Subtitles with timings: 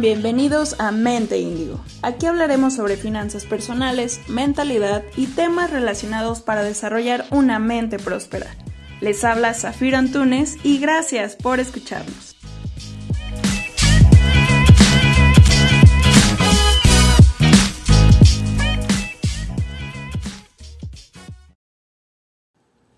[0.00, 1.78] Bienvenidos a Mente Índigo.
[2.00, 8.46] Aquí hablaremos sobre finanzas personales, mentalidad y temas relacionados para desarrollar una mente próspera.
[9.00, 12.36] Les habla Zafiro Antunes y gracias por escucharnos.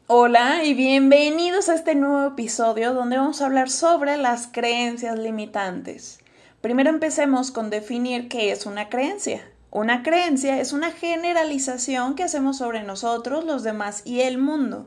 [0.06, 6.23] Hola y bienvenidos a este nuevo episodio donde vamos a hablar sobre las creencias limitantes.
[6.64, 9.46] Primero empecemos con definir qué es una creencia.
[9.70, 14.86] Una creencia es una generalización que hacemos sobre nosotros, los demás y el mundo.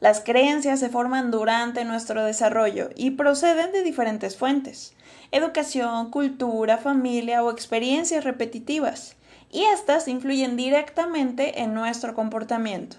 [0.00, 4.92] Las creencias se forman durante nuestro desarrollo y proceden de diferentes fuentes.
[5.30, 9.14] Educación, cultura, familia o experiencias repetitivas.
[9.52, 12.96] Y estas influyen directamente en nuestro comportamiento.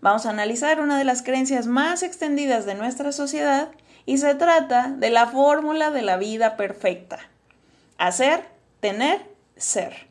[0.00, 3.68] Vamos a analizar una de las creencias más extendidas de nuestra sociedad
[4.06, 7.20] y se trata de la fórmula de la vida perfecta.
[7.98, 8.48] Hacer,
[8.80, 10.08] tener, ser.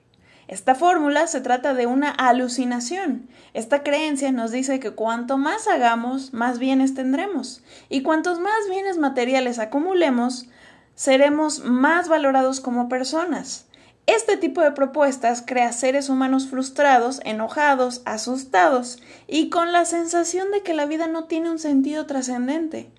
[0.48, 3.30] Esta fórmula se trata de una alucinación.
[3.53, 7.64] Esta creencia nos dice que cuanto más hagamos, más bienes tendremos.
[7.90, 10.48] Y cuantos más bienes materiales acumulemos,
[10.95, 13.66] seremos más valorados como personas.
[14.06, 20.62] Este tipo de propuestas crea seres humanos frustrados, enojados, asustados y con la sensación de
[20.62, 22.92] que la vida no tiene un sentido trascendente.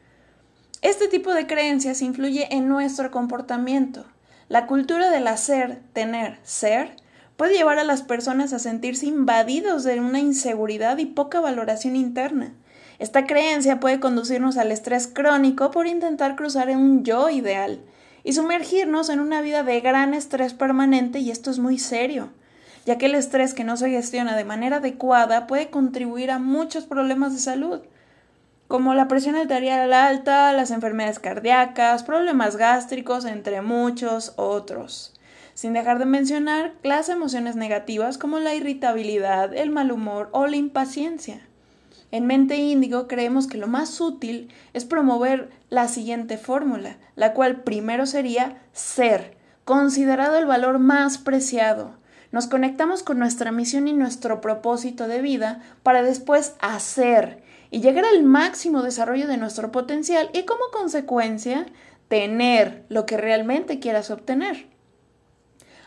[0.81, 4.07] Este tipo de creencias influye en nuestro comportamiento.
[4.49, 6.97] La cultura del hacer, tener, ser
[7.37, 12.53] puede llevar a las personas a sentirse invadidos de una inseguridad y poca valoración interna.
[12.99, 17.81] Esta creencia puede conducirnos al estrés crónico por intentar cruzar en un yo ideal
[18.23, 22.31] y sumergirnos en una vida de gran estrés permanente y esto es muy serio,
[22.87, 26.85] ya que el estrés que no se gestiona de manera adecuada puede contribuir a muchos
[26.85, 27.81] problemas de salud,
[28.75, 35.15] como la presión arterial alta, las enfermedades cardíacas, problemas gástricos, entre muchos otros.
[35.55, 40.57] Sin dejar de mencionar las emociones negativas como la irritabilidad, el mal humor o la
[40.57, 41.47] impaciencia.
[42.11, 47.61] En Mente Índigo creemos que lo más útil es promover la siguiente fórmula, la cual
[47.63, 51.93] primero sería ser, considerado el valor más preciado.
[52.33, 57.44] Nos conectamos con nuestra misión y nuestro propósito de vida para después hacer
[57.75, 61.67] y llegar al máximo desarrollo de nuestro potencial y como consecuencia
[62.07, 64.69] tener lo que realmente quieras obtener.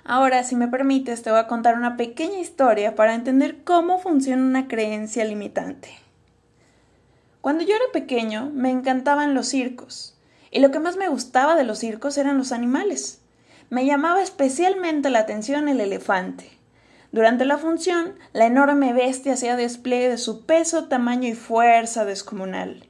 [0.04, 4.44] Ahora, si me permites, te voy a contar una pequeña historia para entender cómo funciona
[4.44, 5.88] una creencia limitante.
[7.40, 10.18] Cuando yo era pequeño me encantaban los circos,
[10.52, 13.22] y lo que más me gustaba de los circos eran los animales.
[13.70, 16.57] Me llamaba especialmente la atención el elefante.
[17.18, 22.88] Durante la función, la enorme bestia hacía despliegue de su peso, tamaño y fuerza descomunal.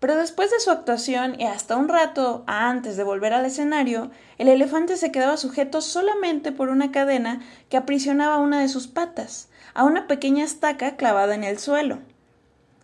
[0.00, 4.48] Pero después de su actuación y hasta un rato antes de volver al escenario, el
[4.48, 9.84] elefante se quedaba sujeto solamente por una cadena que aprisionaba una de sus patas, a
[9.84, 11.98] una pequeña estaca clavada en el suelo.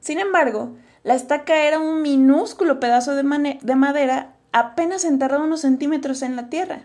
[0.00, 6.20] Sin embargo, la estaca era un minúsculo pedazo de, de madera apenas enterrado unos centímetros
[6.20, 6.82] en la tierra.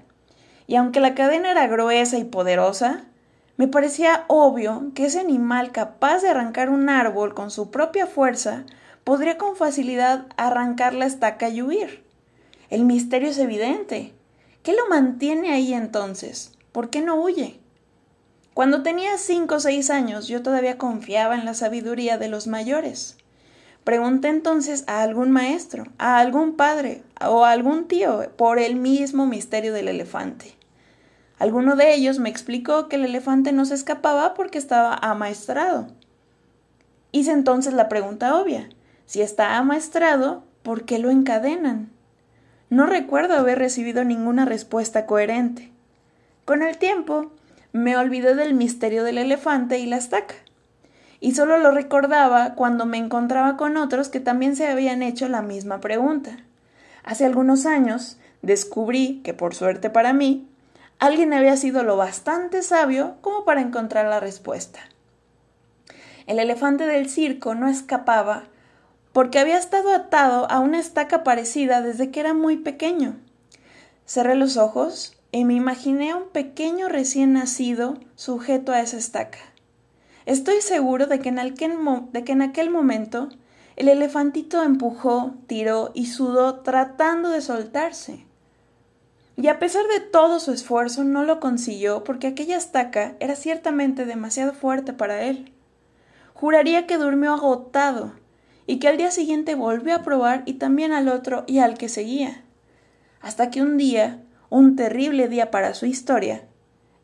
[0.67, 3.08] Y aunque la cadena era gruesa y poderosa,
[3.59, 8.63] me parecía obvio que ese animal capaz de arrancar un árbol con su propia fuerza
[9.03, 12.05] podría con facilidad arrancar la estaca y huir.
[12.69, 14.13] El misterio es evidente.
[14.63, 16.53] ¿Qué lo mantiene ahí entonces?
[16.71, 17.59] ¿Por qué no huye?
[18.53, 23.17] Cuando tenía cinco o seis años yo todavía confiaba en la sabiduría de los mayores.
[23.83, 29.25] Pregunté entonces a algún maestro, a algún padre o a algún tío por el mismo
[29.25, 30.58] misterio del elefante.
[31.39, 35.87] Alguno de ellos me explicó que el elefante no se escapaba porque estaba amaestrado.
[37.11, 38.69] Hice entonces la pregunta obvia.
[39.05, 41.89] Si está amaestrado, ¿por qué lo encadenan?
[42.69, 45.71] No recuerdo haber recibido ninguna respuesta coherente.
[46.45, 47.31] Con el tiempo,
[47.71, 50.35] me olvidé del misterio del elefante y la estaca
[51.19, 55.41] y solo lo recordaba cuando me encontraba con otros que también se habían hecho la
[55.41, 56.37] misma pregunta.
[57.03, 60.47] Hace algunos años descubrí que, por suerte para mí,
[60.99, 64.79] alguien había sido lo bastante sabio como para encontrar la respuesta.
[66.27, 68.43] El elefante del circo no escapaba
[69.13, 73.17] porque había estado atado a una estaca parecida desde que era muy pequeño.
[74.05, 79.39] Cerré los ojos y me imaginé a un pequeño recién nacido sujeto a esa estaca.
[80.25, 81.77] Estoy seguro de que, en aquel
[82.11, 83.29] de que en aquel momento
[83.75, 88.25] el elefantito empujó, tiró y sudó tratando de soltarse.
[89.41, 94.05] Y a pesar de todo su esfuerzo no lo consiguió porque aquella estaca era ciertamente
[94.05, 95.53] demasiado fuerte para él.
[96.33, 98.11] Juraría que durmió agotado
[98.67, 101.87] y que al día siguiente volvió a probar y también al otro y al que
[101.87, 102.43] seguía.
[103.21, 106.43] Hasta que un día un terrible día para su historia,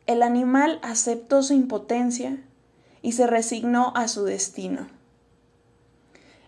[0.06, 2.36] el animal aceptó su impotencia
[3.00, 4.88] y se resignó a su destino.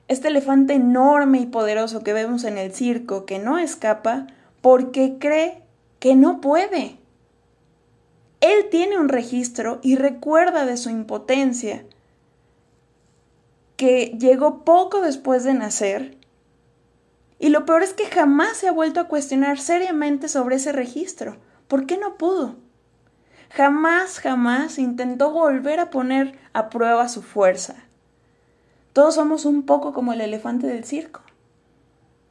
[0.07, 4.27] Este elefante enorme y poderoso que vemos en el circo, que no escapa
[4.61, 5.63] porque cree
[5.99, 6.99] que no puede.
[8.41, 11.85] Él tiene un registro y recuerda de su impotencia,
[13.77, 16.17] que llegó poco después de nacer.
[17.39, 21.37] Y lo peor es que jamás se ha vuelto a cuestionar seriamente sobre ese registro.
[21.69, 22.57] ¿Por qué no pudo?
[23.51, 27.77] Jamás, jamás intentó volver a poner a prueba su fuerza.
[28.93, 31.23] Todos somos un poco como el elefante del circo.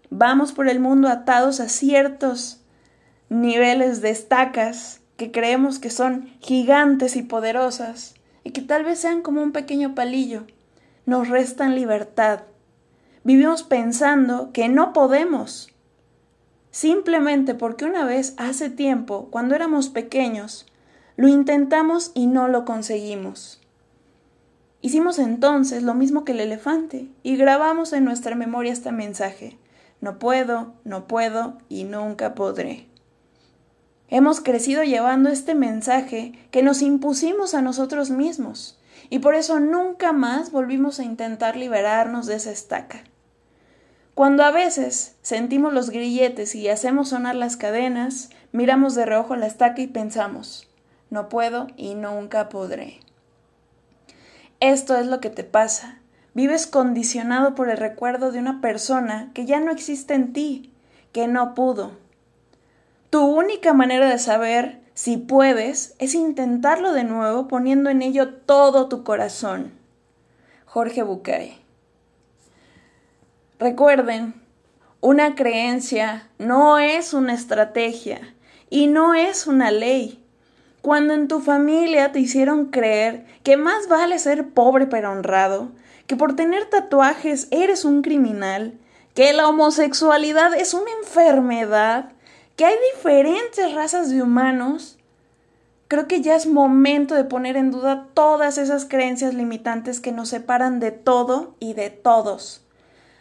[0.10, 2.57] Vamos por el mundo atados a ciertos
[3.30, 9.22] niveles de estacas que creemos que son gigantes y poderosas y que tal vez sean
[9.22, 10.46] como un pequeño palillo.
[11.06, 12.42] Nos restan libertad.
[13.24, 15.70] Vivimos pensando que no podemos.
[16.72, 20.66] Simplemente porque una vez hace tiempo, cuando éramos pequeños,
[21.16, 23.60] lo intentamos y no lo conseguimos.
[24.82, 29.58] Hicimos entonces lo mismo que el elefante y grabamos en nuestra memoria este mensaje.
[30.00, 32.88] No puedo, no puedo y nunca podré.
[34.10, 40.14] Hemos crecido llevando este mensaje que nos impusimos a nosotros mismos y por eso nunca
[40.14, 43.04] más volvimos a intentar liberarnos de esa estaca.
[44.14, 49.46] Cuando a veces sentimos los grilletes y hacemos sonar las cadenas, miramos de reojo la
[49.46, 50.68] estaca y pensamos,
[51.10, 53.02] no puedo y nunca podré.
[54.60, 56.00] Esto es lo que te pasa.
[56.34, 60.74] Vives condicionado por el recuerdo de una persona que ya no existe en ti,
[61.12, 61.92] que no pudo,
[63.10, 68.90] tu única manera de saber si puedes es intentarlo de nuevo poniendo en ello todo
[68.90, 69.72] tu corazón.
[70.66, 71.58] Jorge Bucay.
[73.60, 74.36] Recuerden,
[75.02, 78.34] una creencia no es una estrategia
[78.70, 80.24] y no es una ley.
[80.82, 85.72] Cuando en tu familia te hicieron creer que más vale ser pobre pero honrado,
[86.08, 88.74] que por tener tatuajes eres un criminal,
[89.14, 92.12] que la homosexualidad es una enfermedad,
[92.58, 94.98] que hay diferentes razas de humanos,
[95.88, 100.30] creo que ya es momento de poner en duda todas esas creencias limitantes que nos
[100.30, 102.66] separan de todo y de todos,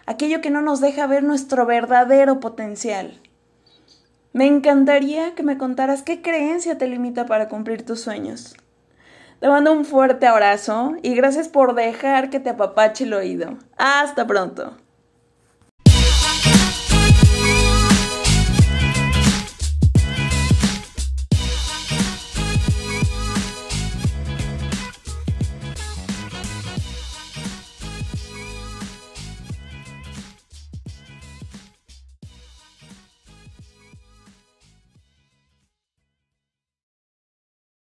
[0.06, 3.20] aquello que no nos deja ver nuestro verdadero potencial.
[4.32, 8.56] Me encantaría que me contaras qué creencia te limita para cumplir tus sueños.
[9.40, 13.58] Te mando un fuerte abrazo y gracias por dejar que te apapache el oído.
[13.76, 14.78] Hasta pronto.